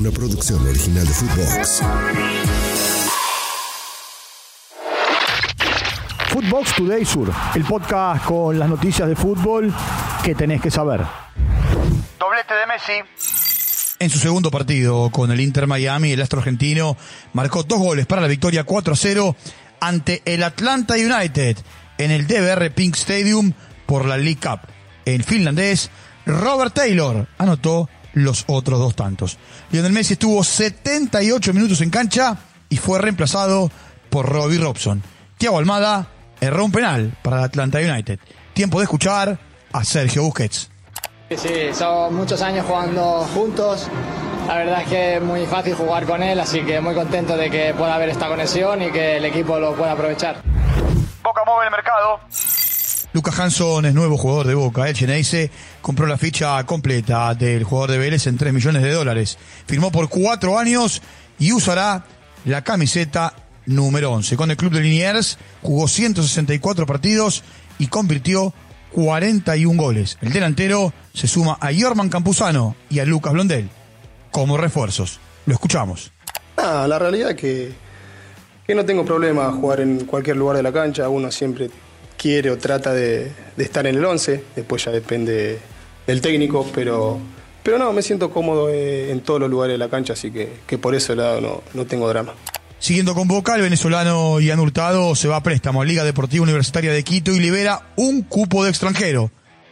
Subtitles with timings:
[0.00, 1.82] una producción original de Footbox.
[6.28, 9.70] Footbox Today Sur, el podcast con las noticias de fútbol
[10.24, 11.02] que tenés que saber.
[12.18, 13.10] Doblete de Messi.
[13.98, 16.96] En su segundo partido con el Inter Miami, el astro argentino
[17.34, 19.36] marcó dos goles para la victoria 4 a 0
[19.80, 21.58] ante el Atlanta United
[21.98, 23.52] en el DBR Pink Stadium
[23.84, 24.60] por la League Cup.
[25.04, 25.90] El finlandés
[26.24, 29.38] Robert Taylor anotó los otros dos tantos.
[29.70, 32.36] Lionel Messi estuvo 78 minutos en cancha
[32.68, 33.70] y fue reemplazado
[34.08, 35.02] por Robbie Robson.
[35.38, 36.08] Thiago Almada
[36.40, 38.18] erró un penal para el Atlanta United.
[38.52, 39.38] Tiempo de escuchar
[39.72, 40.70] a Sergio Busquets.
[41.30, 43.88] Sí, son muchos años jugando juntos.
[44.48, 47.48] La verdad es que es muy fácil jugar con él, así que muy contento de
[47.50, 50.42] que pueda haber esta conexión y que el equipo lo pueda aprovechar.
[51.22, 52.20] Boca mueve el mercado.
[53.12, 54.88] Lucas Hanson es nuevo jugador de Boca.
[54.88, 59.36] El Geneise compró la ficha completa del jugador de Vélez en 3 millones de dólares.
[59.66, 61.02] Firmó por 4 años
[61.38, 62.04] y usará
[62.44, 63.34] la camiseta
[63.66, 64.36] número 11.
[64.36, 67.42] Con el club de Liniers jugó 164 partidos
[67.80, 68.54] y convirtió
[68.92, 70.16] 41 goles.
[70.20, 73.68] El delantero se suma a Jorman Campuzano y a Lucas Blondel
[74.30, 75.18] como refuerzos.
[75.46, 76.12] Lo escuchamos.
[76.56, 77.72] Ah, la realidad es que,
[78.64, 81.08] que no tengo problema jugar en cualquier lugar de la cancha.
[81.08, 81.70] Uno siempre
[82.20, 84.44] quiere o trata de, de estar en el 11.
[84.56, 85.58] Después ya depende
[86.06, 87.18] del técnico, pero,
[87.62, 90.60] pero no, me siento cómodo eh, en todos los lugares de la cancha, así que,
[90.66, 92.34] que por ese lado no, no tengo drama.
[92.78, 96.92] Siguiendo con Boca, el venezolano Ian Hurtado se va a préstamo a Liga Deportiva Universitaria
[96.92, 99.30] de Quito y libera un cupo de extranjero.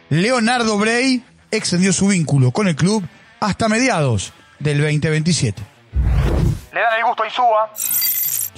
[0.09, 3.03] Leonardo Brey extendió su vínculo con el club
[3.39, 5.61] hasta mediados del 2027.
[6.73, 7.69] Le dan el gusto a Isúa.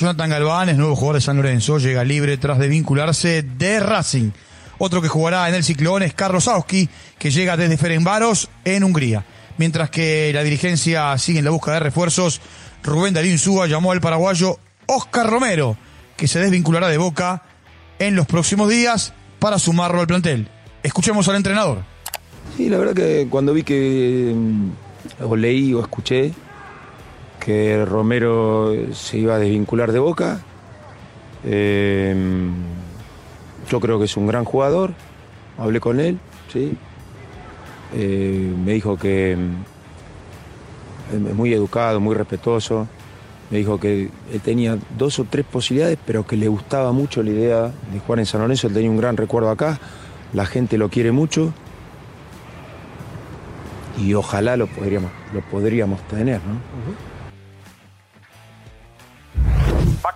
[0.01, 4.31] Jonathan Galván es nuevo jugador de San Lorenzo, llega libre tras de vincularse de Racing.
[4.79, 9.23] Otro que jugará en el ciclón es Carlos Auski, que llega desde Ferencváros en Hungría.
[9.59, 12.41] Mientras que la dirigencia sigue en la búsqueda de refuerzos,
[12.81, 15.77] Rubén Darín Súa llamó al paraguayo Oscar Romero,
[16.17, 17.43] que se desvinculará de Boca
[17.99, 20.47] en los próximos días para sumarlo al plantel.
[20.81, 21.83] Escuchemos al entrenador.
[22.57, 24.69] Sí, la verdad que cuando vi que mm,
[25.25, 26.33] o leí o escuché
[27.43, 30.39] que Romero se iba a desvincular de Boca,
[31.43, 32.15] eh,
[33.67, 34.93] yo creo que es un gran jugador.
[35.57, 36.19] Hablé con él,
[36.53, 36.77] sí.
[37.93, 39.33] Eh, me dijo que
[41.11, 42.87] es muy educado, muy respetuoso.
[43.49, 44.09] Me dijo que
[44.45, 48.25] tenía dos o tres posibilidades, pero que le gustaba mucho la idea de jugar en
[48.25, 48.67] San Lorenzo.
[48.67, 49.79] Él tenía un gran recuerdo acá.
[50.31, 51.53] La gente lo quiere mucho.
[53.99, 57.20] Y ojalá lo podríamos, lo podríamos tener, ¿no?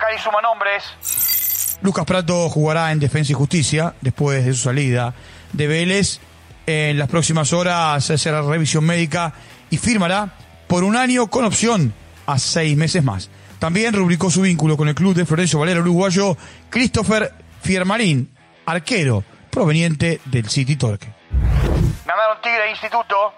[0.05, 1.77] Bacari suma nombres.
[1.81, 5.13] Lucas Prato jugará en Defensa y Justicia después de su salida
[5.53, 6.19] de Vélez.
[6.67, 9.33] En las próximas horas se hará revisión médica
[9.69, 10.33] y firmará
[10.67, 11.93] por un año con opción
[12.25, 13.29] a seis meses más.
[13.59, 16.37] También rubricó su vínculo con el club de Florencio Valera uruguayo
[16.69, 18.29] Christopher Fiermarín,
[18.65, 21.07] arquero proveniente del City Torque.
[22.05, 23.33] Ganaron Tigre Instituto.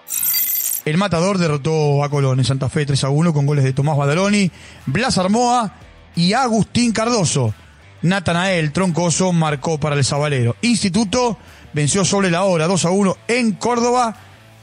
[0.85, 3.97] El Matador derrotó a Colón en Santa Fe 3 a 1 con goles de Tomás
[3.97, 4.51] Badaloni,
[4.85, 5.73] Blas Armoa
[6.17, 7.53] y Agustín Cardoso.
[8.01, 10.55] Natanael Troncoso marcó para el Zabalero.
[10.61, 11.37] Instituto
[11.73, 14.15] venció sobre la hora 2 a 1 en Córdoba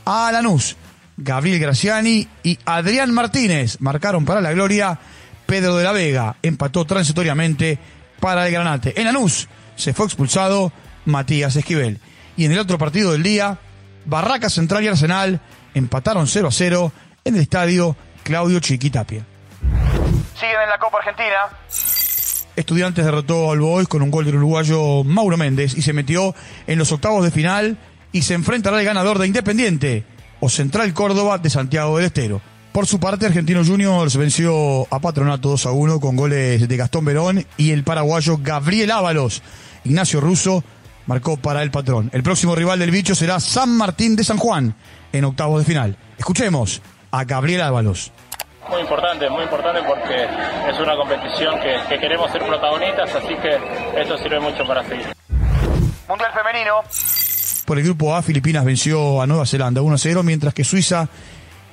[0.04, 0.76] a Lanús.
[1.16, 4.98] Gabriel Graciani y Adrián Martínez marcaron para la gloria.
[5.47, 7.78] Pedro de la Vega empató transitoriamente
[8.19, 8.98] para el Granate.
[9.00, 10.72] En Lanús se fue expulsado
[11.04, 12.00] Matías Esquivel.
[12.36, 13.59] Y en el otro partido del día,
[14.06, 15.41] Barraca Central y Arsenal
[15.75, 16.92] empataron 0 a 0
[17.25, 19.25] en el estadio Claudio Chiquitapia.
[20.44, 21.49] En la Copa Argentina.
[22.55, 26.34] Estudiantes derrotó al Boys con un gol del uruguayo Mauro Méndez y se metió
[26.66, 27.78] en los octavos de final
[28.12, 30.04] y se enfrentará al ganador de Independiente
[30.41, 32.43] o Central Córdoba de Santiago del Estero.
[32.72, 37.06] Por su parte, Argentino Juniors venció a Patronato 2 a 1 con goles de Gastón
[37.06, 39.43] Verón y el paraguayo Gabriel Ábalos.
[39.84, 40.62] Ignacio Russo
[41.06, 42.10] marcó para el patrón.
[42.12, 44.75] El próximo rival del bicho será San Martín de San Juan
[45.10, 45.97] en octavos de final.
[46.19, 48.13] Escuchemos a Gabriel Ábalos.
[48.71, 50.25] Muy importante, muy importante porque
[50.71, 55.15] es una competición que, que queremos ser protagonistas, así que esto sirve mucho para seguir.
[56.09, 56.83] Mundial Femenino.
[57.65, 61.09] Por el grupo A, Filipinas venció a Nueva Zelanda 1 a 0, mientras que Suiza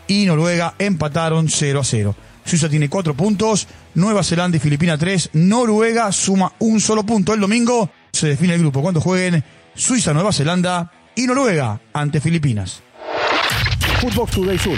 [0.07, 2.15] y Noruega empataron 0 a 0.
[2.45, 7.33] Suiza tiene 4 puntos, Nueva Zelanda y Filipinas 3, Noruega suma un solo punto.
[7.33, 9.43] El domingo se define el grupo cuando jueguen
[9.75, 12.81] Suiza, Nueva Zelanda y Noruega ante Filipinas.
[13.99, 14.77] Footbox Today Sur.